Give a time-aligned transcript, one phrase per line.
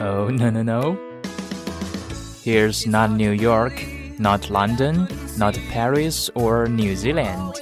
[0.00, 0.96] Oh, no, no, no.
[2.44, 3.84] Here's not New York,
[4.16, 7.54] not London, not Paris or New Zealand,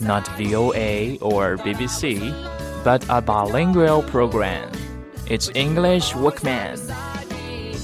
[0.00, 2.30] not VOA or BBC,
[2.84, 4.70] but a bilingual program.
[5.26, 6.78] It's English Workman.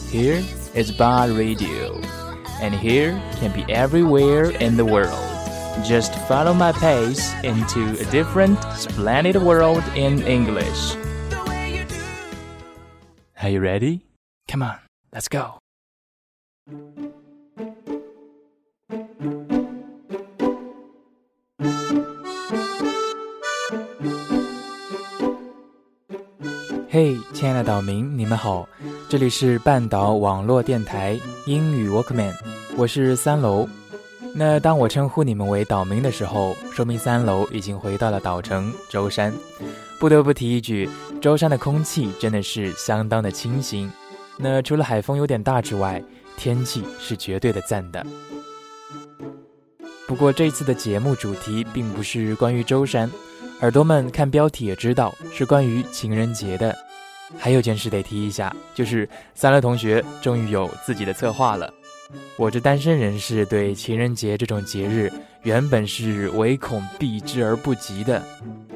[0.09, 0.41] Here
[0.73, 2.01] is Bar Radio,
[2.63, 5.19] and here can be everywhere in the world.
[5.85, 10.95] Just follow my pace into a different, splendid world in English.
[13.47, 14.01] Are you ready?
[14.49, 14.79] Come on,
[15.13, 15.61] let's go.
[26.91, 28.69] 嘿，亲爱的岛民，你们好，
[29.09, 31.17] 这里是半岛网络电台
[31.47, 32.35] 英语 Workman，
[32.77, 33.69] 我是三楼。
[34.39, 39.33] 那当我称呼你们为岛民的时候，说明三楼已经回到了岛城舟山。
[39.99, 40.91] 不得不提一句，
[41.23, 43.91] 舟山的空气真的是相当的清新。
[44.37, 46.03] 那除了海风有点大之外，
[46.37, 48.07] 天气是绝对的赞的。
[50.07, 53.11] 不过这次的节目主题并不是关于舟山，
[53.63, 56.77] 耳朵们看标题也知道是关于情人节的。
[57.39, 61.73] 还有件事得提一下，就是三乐同学终于有自己的策划了。
[62.36, 65.12] 我这单身人士对情人节这种节日
[65.44, 68.22] 原本是唯恐避之而不及的。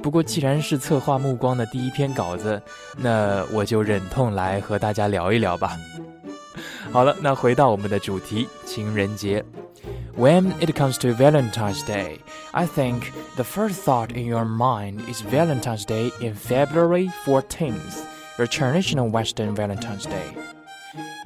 [0.01, 2.61] 不过既然是策划目光的第一篇稿子，
[2.97, 5.77] 那我就忍痛来和大家聊一聊吧。
[6.91, 9.43] 好了，那回到我们的主题，情人节。
[10.17, 12.19] When it comes to Valentine's Day,
[12.51, 18.05] I think the first thought in your mind is Valentine's Day in February 14th,
[18.38, 20.48] the traditional Western Valentine's Day.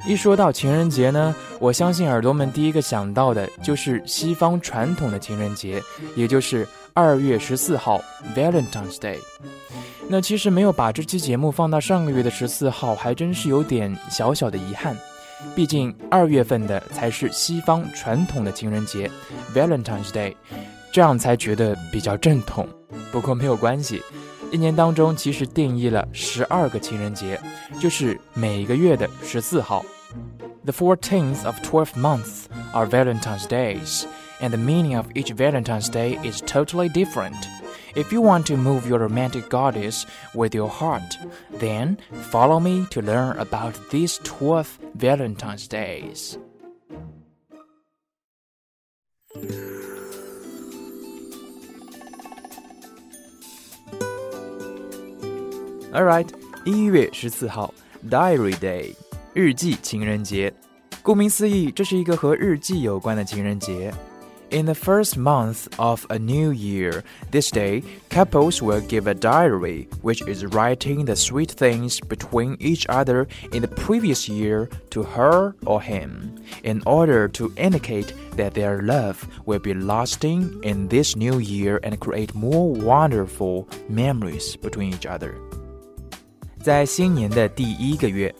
[0.06, 5.82] 一说到情人节呢，我相信耳朵们第一个想到的就是西方传统的情人节，
[6.14, 8.02] 也就是二月十四号
[8.36, 9.18] Valentine's Day。
[10.06, 14.94] 那其实没有把这期节目放到上个月的十四号，还真是有点小小的遗憾。
[15.54, 19.10] 毕竟二月份的才是西方传统的情人节
[19.54, 20.34] Valentine's Day，
[20.92, 22.68] 这样才觉得比较正统。
[23.10, 24.02] 不过没有关系。
[24.53, 27.39] 一年当中其实定义了十二个情人节，
[27.79, 29.85] 就是每个月的十四号。
[30.65, 34.05] The fourteenth of twelve months are Valentine's days,
[34.41, 37.35] and the meaning of each Valentine's Day is totally different.
[37.95, 41.17] If you want to move your romantic goddess with your heart,
[41.59, 41.97] then
[42.29, 46.37] follow me to learn about these 12 Valentine's days.
[55.93, 56.27] Alright，
[56.65, 57.73] 一月十四号，
[58.09, 58.93] Diary Day，
[59.33, 60.53] 日记情人节。
[61.01, 63.91] 顾名思义，这是一个和日记有关的情人节。
[64.51, 70.23] In the first month of a new year, this day, couples will give a diary, which
[70.27, 75.79] is writing the sweet things between each other in the previous year to her or
[75.79, 81.79] him, in order to indicate that their love will be lasting in this new year
[81.83, 85.35] and create more wonderful memories between each other.
[86.64, 88.34] 在新年的第一个月，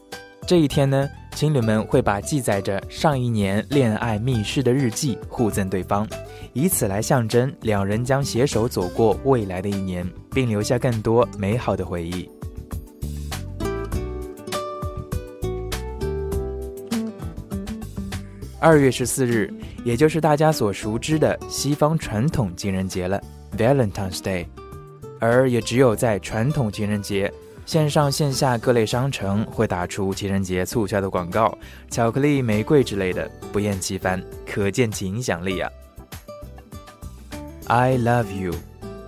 [0.47, 6.09] 这一天呢，情侣们会把记载着上一年恋爱密室的日记互赠对方，
[6.55, 12.27] 以此来象征两人将携手走过未来的一年，并留下更多美好的回忆。
[18.59, 19.53] 二月十四日，
[19.85, 23.21] 也就是大家所熟知的西方传统情人节了
[23.59, 24.47] ，Valentine's Day，
[25.21, 27.31] 而也只有在传统情人节。
[27.67, 31.57] 线上线下各类商城会打出情人节促销的广告，
[31.91, 35.71] 巧克力、玫瑰之类的不厌其烦，可见其影响力啊。
[37.67, 38.53] I love you，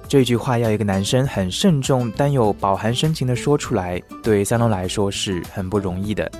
[0.08, 6.30] 这句话要一个男生很慎重但又饱含深情的说出来，对三楼来说是很不容易的。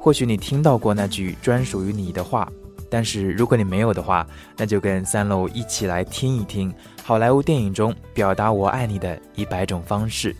[0.00, 2.50] 或许你听到过那句专属于你的话，
[2.90, 4.26] 但是如果你没有的话，
[4.56, 10.34] 那就跟三楼一起来听一听好莱坞电影中表达我爱你的一百种方式。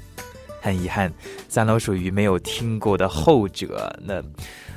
[0.60, 1.12] 很遗憾，
[1.48, 3.90] 三楼属于没有听过的后者。
[4.04, 4.22] 那，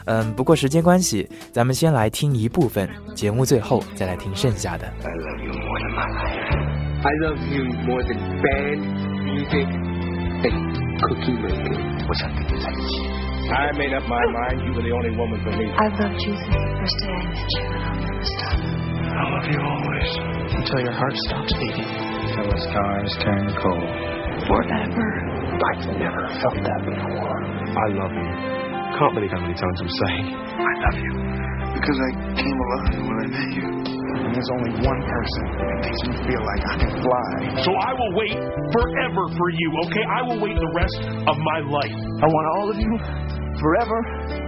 [0.06, 4.88] 嗯，不过时间关系，咱们先来听一部分，节目最后再来听剩下的。
[4.88, 6.64] I love you more than my life.
[7.04, 8.80] I love you more than band
[9.24, 9.68] music
[10.44, 10.56] and
[11.00, 12.08] cookie making.
[12.08, 13.10] 我想跟你在一起。
[13.52, 14.64] I made up my mind.
[14.66, 15.68] You were the only woman for me.
[15.76, 18.56] I loved you since the first day I met you, and I'll never stop.
[19.12, 20.10] I love you always
[20.56, 21.92] until your heart stops beating.
[22.34, 23.90] The stars turn cold.
[24.48, 25.33] Forever.
[25.62, 27.38] I've never felt that before.
[27.38, 28.30] I love you.
[28.98, 31.14] Can't believe how many times I'm saying I love you.
[31.74, 33.68] Because I came alive when I met you.
[34.24, 37.32] And there's only one person that makes me feel like I can fly.
[37.66, 38.38] So I will wait
[38.72, 40.06] forever for you, okay?
[40.06, 40.98] I will wait the rest
[41.28, 41.98] of my life.
[42.22, 42.94] I want all of you
[43.60, 43.98] forever.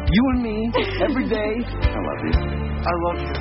[0.09, 0.57] You and me,
[1.01, 1.53] every day.
[1.65, 2.37] I love you.
[2.85, 3.35] I love you.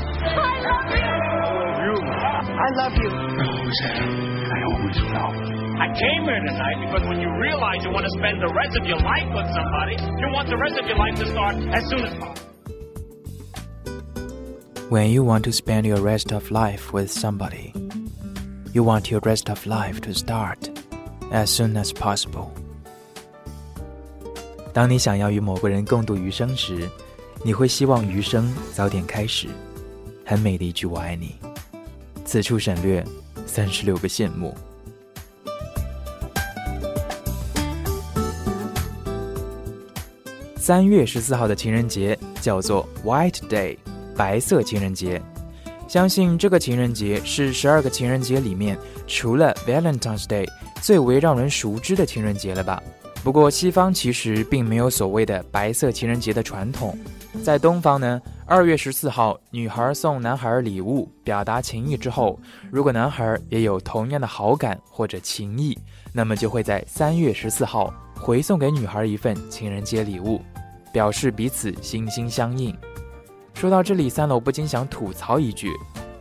[1.85, 3.11] I love you.
[3.11, 4.09] I always have.
[4.49, 5.64] I always will.
[5.74, 8.86] I came here tonight because when you realize you want to spend the rest of
[8.86, 12.06] your life with somebody, you want the rest of your life to start as soon
[12.06, 12.46] as possible.
[14.90, 17.74] When you want to spend your rest of life with somebody,
[18.74, 20.70] you want your rest of life to start
[21.32, 22.50] as soon as possible.
[24.74, 26.88] 当你想要与某个人共度余生时，
[27.44, 29.48] 你会希望余生早点开始。
[30.24, 31.36] 很美的一句“我爱你”。
[32.24, 33.04] 此处省略
[33.48, 34.56] 三十六个羡慕。
[40.67, 43.77] 三月十四号的情人节叫做 White Day，
[44.17, 45.21] 白色情人节。
[45.87, 50.49] 相信这个情人节是十二个情人节里面除了 Valentine's Day
[50.81, 52.83] 最为让人熟知的情人节了吧？
[53.23, 56.99] 不过西方其实并没有所谓的白色情人节的传统，
[57.43, 62.41] 在东方呢，二月十四号女孩送男孩礼物表达情意之后，
[62.71, 65.79] 如果男孩也有同样的好感或者情意，
[66.11, 70.41] 那么就会在三月十四号回送给女孩一份情人节礼物。
[70.95, 72.73] 表示彼此心心相印。
[73.53, 75.73] 说到这里，三楼不禁想吐槽一句：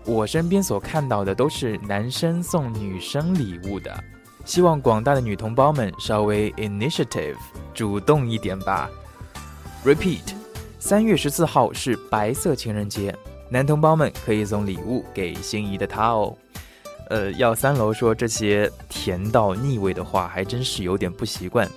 [0.03, 4.03] 我身边所看到的都是男生送女生礼物的，
[4.45, 7.35] 希望广大的女同胞们稍微 initiative
[7.71, 8.89] 主动一点吧。
[9.85, 10.33] Repeat，
[10.79, 13.15] 三月十四号是白色情人节，
[13.49, 16.35] 男同胞们可以送礼物给心仪的他哦。
[17.09, 21.69] 呃，要三楼说这些甜到腻味的话，还真是有点不习惯。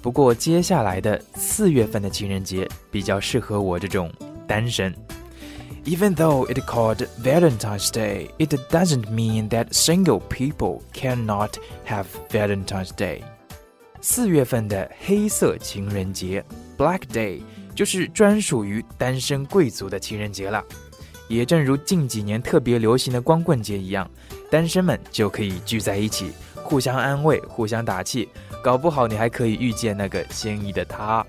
[0.00, 4.12] 不过接下来的四月份的情人节比较适合我这种
[4.46, 4.94] 单身。
[5.84, 11.52] Even though it called Valentine's Day, it doesn't mean that single people cannot
[11.86, 13.22] have Valentine's Day.
[14.00, 16.44] 四月份的黑色情人节
[16.76, 17.40] （Black Day）
[17.74, 20.62] 就是专属于单身贵族的情人节了。
[21.26, 24.08] 也正如近几年特别流行的光棍节一样，
[24.50, 28.28] 单身们就可以聚在一起，互相安慰，互相打气。
[28.68, 31.24] 搞不好你还可以遇见那个心仪的他。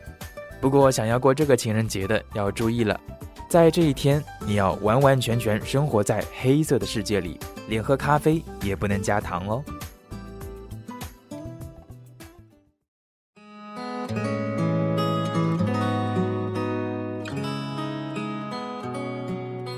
[0.59, 2.99] 不过想要过这个情人节的要注意了，
[3.47, 7.39] 在这一天你要完完全全生活在黑色的世界里，
[7.69, 9.63] 连喝咖啡也不能加糖哦。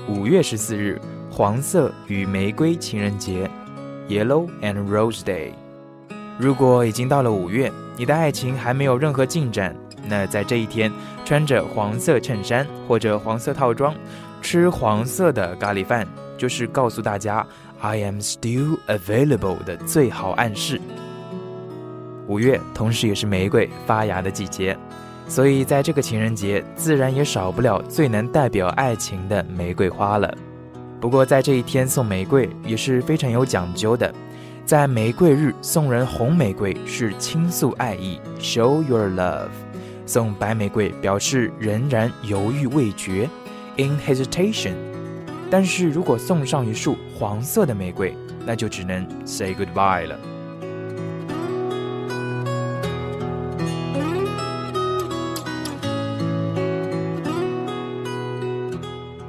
[0.08, 1.00] 五月十四日，
[1.30, 3.48] 黄色与玫瑰情人节
[4.08, 5.52] ，Yellow and Rose Day。
[6.42, 9.76] 如果已经到了五月，你的爱情还没有任何进展，
[10.08, 10.90] 那在这一天，
[11.24, 13.94] 穿着黄色衬衫或者黄色套装，
[14.40, 16.04] 吃黄色的咖喱饭，
[16.36, 17.46] 就是告诉大家
[17.78, 20.80] I am still available 的最好暗示。
[22.26, 24.76] 五月同时也是玫瑰发芽的季节，
[25.28, 30.36] 所以在这个情人节，自然也少不了最能代表爱情的玫瑰花了。
[31.00, 34.12] 不过在这一天送玫瑰也是非常有讲究的。
[34.64, 39.48] 在玫瑰日送人红玫瑰是倾诉爱意，show your love；
[40.06, 43.28] 送白玫瑰表示仍然犹豫未决
[43.76, 44.72] ，in hesitation。
[45.50, 48.16] 但是如果送上一束黄色的玫瑰，
[48.46, 50.18] 那就只能 say goodbye 了。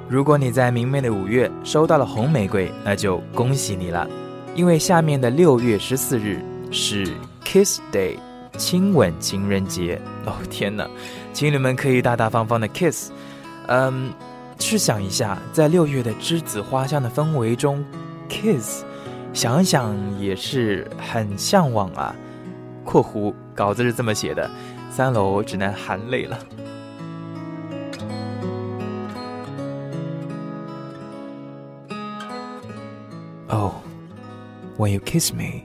[0.08, 4.08] 如果你在明媚的五月收到了红玫瑰，那就恭喜你了。
[4.56, 6.40] 因为下面的六月十四日
[6.72, 7.08] 是
[7.44, 8.18] Kiss Day，
[8.58, 10.00] 亲吻情人节。
[10.26, 10.88] 哦天哪，
[11.34, 13.12] 情侣们可以大大方方的 kiss。
[13.68, 14.14] 嗯，
[14.60, 17.84] 试想一下，在六月的栀子花香的氛围中
[18.30, 18.84] kiss，
[19.34, 22.16] 想想也是很向往啊。
[22.86, 24.50] （括弧稿子是这么写的，
[24.92, 26.38] 三楼只能含泪了。）
[34.84, 35.64] When you kiss me,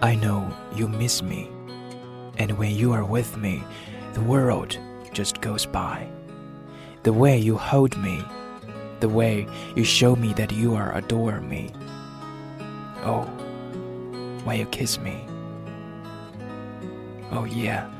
[0.00, 1.50] I know you miss me.
[2.38, 3.64] And when you are with me,
[4.12, 4.78] the world
[5.12, 6.06] just goes by.
[7.02, 8.22] The way you hold me,
[9.00, 11.72] the way you show me that you are adore me.
[13.02, 13.24] Oh,
[14.44, 15.24] when you kiss me.
[17.32, 17.90] Oh yeah,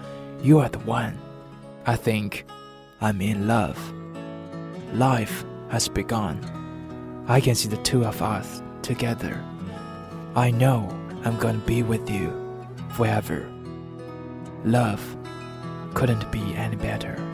[0.40, 1.18] you are the one.
[1.84, 2.46] I think
[3.00, 3.76] I'm in love.
[4.94, 6.38] Life has begun.
[7.26, 9.44] I can see the two of us together.
[10.34, 10.88] I know
[11.24, 12.32] I'm gonna be with you
[12.90, 13.48] forever.
[14.64, 15.16] Love
[15.94, 17.27] couldn't be any better.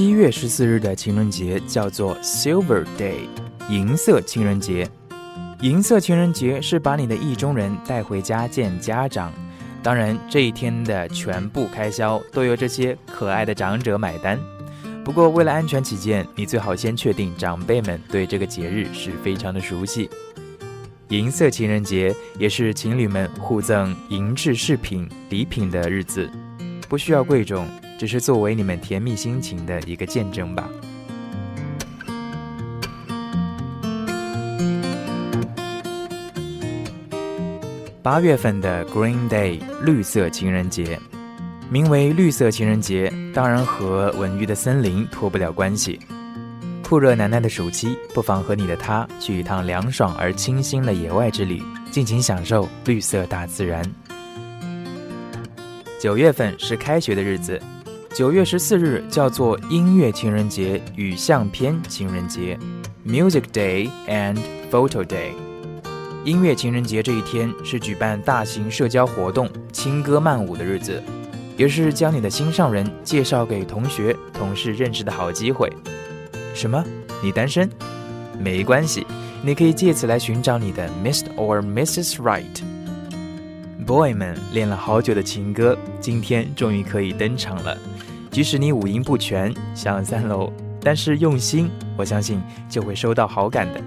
[0.00, 3.28] 七月十四日的情人节叫做 Silver Day，
[3.68, 4.88] 银色情人节。
[5.60, 9.30] 银色情人节是把你的意中人带回家见家长，
[9.82, 14.40] 当然这一天的全部开销都由这些可爱的长者买单。
[15.04, 20.08] 不过为了安全起见，你最好先确定长辈们对这个节日是非常的熟悉。
[21.08, 26.26] 银色情人节也是情侣们互赠银质饰品礼品的日子，
[26.88, 27.68] 不需要贵重。
[28.00, 30.66] 只是作为你们甜蜜心情的一个见证吧。
[38.02, 40.98] 八月份的 Green Day 绿色情人节，
[41.68, 46.00] 名为绿色情人节，当然和文娱的森林脱不了关系。
[46.82, 53.84] 酷热难耐的暑期，不妨和你的他去一趟凉爽而清新的野外之旅，尽情享受绿色大自然。
[56.00, 57.60] 九月份是开学的日子。
[58.12, 62.58] 九月十四日叫做音乐情人节与相片情人节
[63.06, 64.36] ，Music Day and
[64.68, 65.30] Photo Day。
[66.24, 71.00] 音乐情人节这一天是举办大型社交活动、轻歌曼舞的日子，
[71.56, 75.72] 也是将你的心上人介绍给同学、同事认识的好机会。
[76.52, 76.84] 什么？
[77.22, 77.70] 你单身？
[78.40, 79.06] 没关系，
[79.40, 81.32] 你可以借此来寻找你的 Mr.
[81.36, 82.16] or Mrs.
[82.16, 82.69] Right。
[83.90, 87.76] Boy 们练了好久的情歌，今天终于可以登场了。
[88.30, 93.80] 即使你五音不全，像三楼，但是用心，我相信就会收到好感的。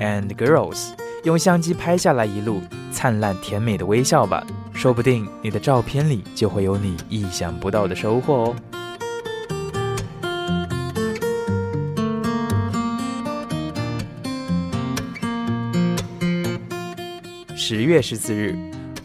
[0.00, 0.88] And girls，
[1.22, 2.60] 用相机拍下来一路
[2.90, 8.56] 灿烂甜美的微笑吧，说不定你的照片里就会有你意想不到的收获哦。
[17.54, 18.56] 十月十四日，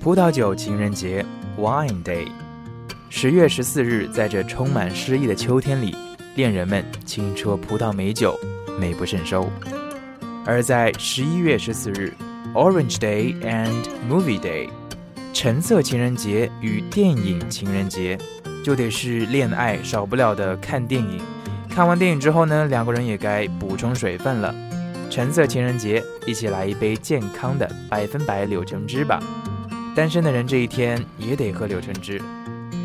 [0.04, 1.24] 葡萄酒情人节
[1.60, 2.28] ，Wine Day。
[3.12, 5.96] 十月十四日，在这充满诗意的秋天里，
[6.34, 8.36] 恋人们轻啜葡萄美酒，
[8.80, 9.48] 美不胜收。
[10.44, 12.12] 而在十一月十四日
[12.56, 14.70] ，Orange Day and Movie Day，
[15.34, 18.18] 橙色情人节与电影情人节，
[18.64, 21.22] 就得是恋爱少不了的看电影。
[21.70, 24.52] 看完电影之后呢，两个人也该补充水分了。
[25.12, 29.20] 橙色情人节，一起来一杯健康的百分百柳橙汁吧。
[29.96, 32.22] 单身的人这一天也得喝柳橙汁。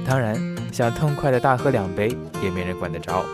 [0.05, 0.37] 当然，
[0.73, 3.25] 想痛快的大喝两杯，也没人管得着。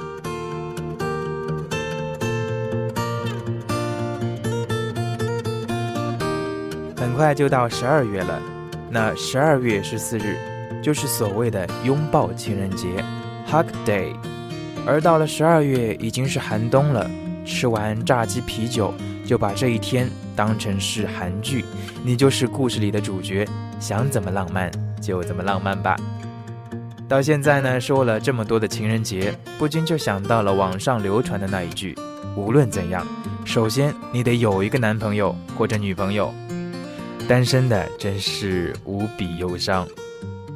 [6.97, 8.41] 很快就到十二月了，
[8.91, 10.37] 那十二月十四日
[10.83, 12.88] 就是所谓的拥抱情人节
[13.50, 14.14] （Hug Day）。
[14.87, 17.11] 而到了十二月，已经是寒冬了。
[17.45, 18.95] 吃完炸鸡啤酒，
[19.32, 21.64] 就把这一天当成是韩剧，
[22.04, 23.48] 你就是故事里的主角，
[23.80, 24.70] 想怎么浪漫
[25.00, 25.96] 就怎么浪漫吧。
[27.08, 31.96] 到现在呢，说了这么多的情人节，不禁就想到了网上流传的那一句：
[32.36, 33.06] 无论怎样，
[33.46, 36.30] 首先你得有一个男朋友或者女朋友。
[37.26, 39.88] 单身的真是无比忧伤。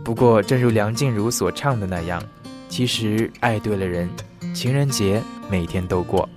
[0.05, 2.23] 不过，正如梁静茹所唱的那样，
[2.69, 4.07] 其实爱对了人，
[4.55, 6.29] 情人节每天都过。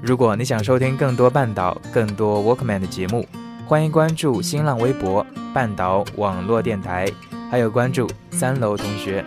[0.00, 3.26] 如果你想收听更多半岛、更多 Walkman 的节目，
[3.66, 7.10] 欢迎关注新浪微博“半岛网络电台”。
[7.50, 9.24] 还有关注三楼同学，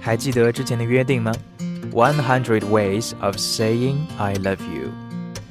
[0.00, 1.32] 还记得之前的约定吗
[1.92, 4.90] ？One hundred ways of saying I love you。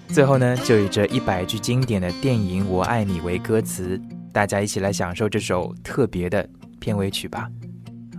[0.09, 3.99] 最后呢，就以这一百句经典的电影《我爱你》为歌词，
[4.33, 6.47] 大家一起来享受这首特别的
[6.79, 7.47] 片尾曲吧。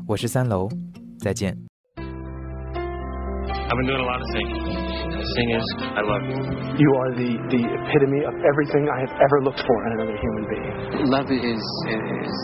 [0.06, 0.68] 我是三楼，
[1.18, 1.73] 再见。
[3.64, 4.60] I've been doing a lot of singing.
[4.60, 5.66] The thing is,
[5.96, 6.36] I love you.
[6.76, 10.44] You are the, the epitome of everything I have ever looked for in another human
[10.52, 10.74] being.
[11.08, 12.34] Love is is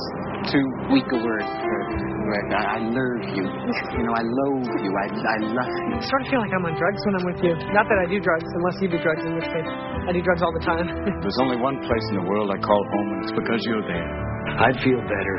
[0.49, 3.45] too weak a word when I, I love you.
[3.45, 4.93] You know, I loathe you.
[4.97, 5.97] I, I love you.
[6.00, 7.53] I sort of feel like I'm on drugs when I'm with you.
[7.77, 9.69] Not that I do drugs, unless you do drugs, in which case
[10.09, 10.89] I do drugs all the time.
[11.21, 14.09] There's only one place in the world I call home, and it's because you're there.
[14.57, 15.37] I'd feel better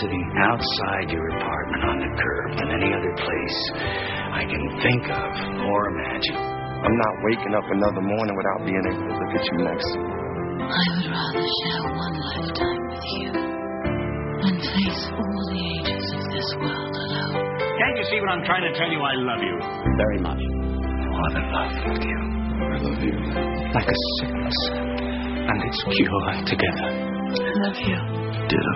[0.00, 3.60] sitting outside your apartment on the curb than any other place
[4.32, 6.40] I can think of or imagine.
[6.40, 9.98] I'm not waking up another morning without being able to look at you next to
[10.00, 10.12] me.
[10.66, 13.28] I would rather share one lifetime with you
[14.40, 17.34] than face all the ages of this world alone.
[17.60, 19.00] Can't you see what I'm trying to tell you?
[19.04, 19.56] I love you.
[20.00, 20.42] Very much.
[20.42, 22.20] What a love with you.
[22.56, 23.16] I love you.
[23.76, 26.88] Like a sickness and its cure together.
[26.88, 27.98] I love you.
[28.48, 28.74] Ditto.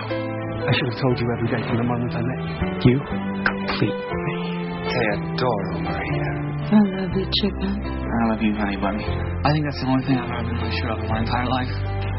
[0.69, 2.93] I should have told you every day from the moment I met you.
[2.93, 4.66] You complete me.
[4.97, 6.29] Te adoro, Maria.
[6.73, 7.69] I love you, chicken.
[7.85, 9.05] I love you, honey bunny.
[9.45, 11.45] I think that's the only thing I've ever been really sure of in my entire
[11.45, 11.69] life.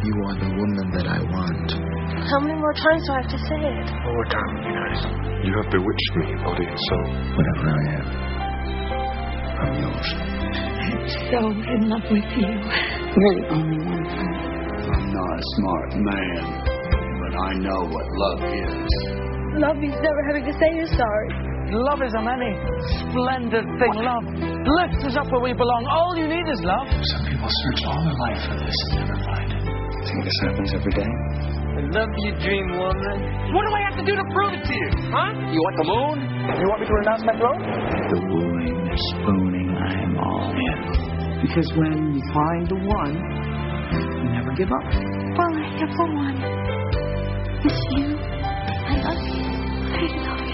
[0.06, 1.74] You are the woman that I want.
[1.74, 3.86] How many more times do I have to say it?
[4.06, 5.00] One more time, you guys.
[5.42, 7.06] You're have bewitched me, body and soul.
[7.34, 8.06] Whatever I am,
[9.58, 10.08] I'm yours.
[10.86, 11.02] I'm
[11.34, 12.46] so in love with you.
[12.46, 14.38] You're the only one for me.
[14.86, 16.42] I'm not a smart man,
[17.26, 18.90] but I know what love is.
[19.66, 21.47] Love means never having to say you're sorry.
[21.68, 22.56] Love is a many
[22.96, 23.94] splendid thing.
[24.00, 25.84] Love lifts us up where we belong.
[25.84, 26.88] All you need is love.
[26.88, 29.62] Some people search all their life for this and never find it.
[30.00, 31.12] Think this happens every day?
[31.76, 33.52] I love you, dream woman.
[33.52, 34.88] What do I have to do to prove it to you?
[35.12, 35.28] Huh?
[35.52, 36.16] You want the moon?
[36.56, 37.60] You want me to renounce my throne?
[37.60, 40.80] The wooing, the spooning, I am all in.
[41.44, 43.14] Because when you find the one,
[43.92, 44.88] you never give up.
[45.36, 46.36] Well, I have the one.
[47.60, 48.16] It's you.
[48.16, 49.44] I love you.
[49.92, 50.47] I love you.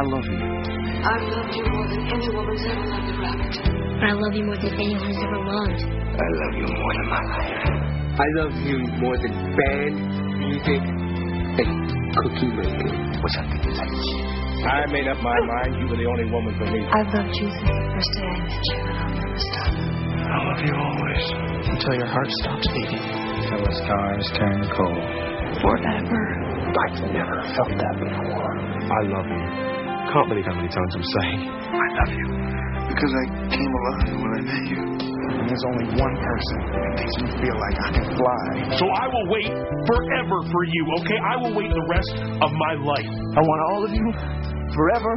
[0.00, 0.40] I love you.
[0.40, 3.52] I've loved you more than any woman's ever loved a rabbit.
[4.00, 5.82] I love you more than anyone's ever loved.
[5.84, 8.16] I love you more than my life.
[8.16, 9.96] I love you more than band,
[10.40, 11.68] music, and
[12.16, 12.96] cookie making.
[13.20, 15.76] What's up, I made up my mind.
[15.76, 16.80] You were the only woman for me.
[16.80, 19.68] I've loved you since the first day I met you, and I'll never stop.
[20.16, 21.24] I love you always.
[21.76, 23.04] Until your heart stops beating.
[23.04, 25.04] until the stars turn cold.
[25.60, 26.24] Forever.
[26.88, 28.60] I've never felt that before.
[28.90, 29.69] I love you.
[30.10, 31.40] Can't believe how many times I'm saying.
[31.46, 32.26] I love you.
[32.90, 34.82] Because I came alive when I met you.
[35.38, 38.74] And there's only one person that makes me feel like I can fly.
[38.74, 39.54] So I will wait
[39.86, 41.14] forever for you, okay?
[41.14, 42.10] I will wait the rest
[42.42, 43.06] of my life.
[43.06, 44.06] I want all of you
[44.74, 45.14] forever.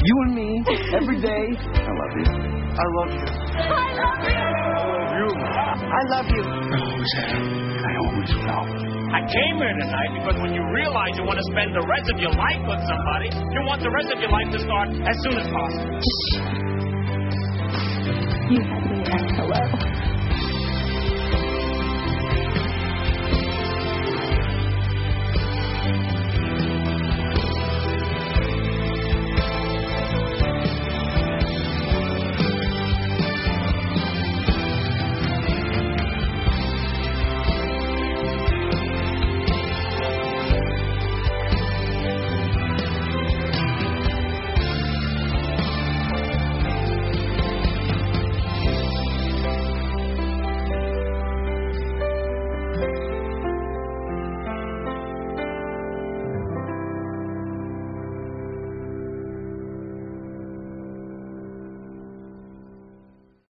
[0.00, 0.64] You and me,
[0.96, 1.44] every day.
[1.76, 2.28] I love you.
[2.32, 3.28] I love you.
[3.60, 4.40] I love you.
[4.40, 5.84] I love you.
[5.84, 6.44] I love you.
[6.48, 7.44] I always have.
[7.84, 8.99] I always will.
[9.10, 12.18] I came here tonight because when you realize you want to spend the rest of
[12.22, 15.34] your life with somebody, you want the rest of your life to start as soon
[15.34, 15.98] as possible.
[18.54, 19.99] You had me at hello.